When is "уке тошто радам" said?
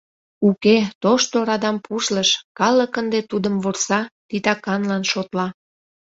0.47-1.77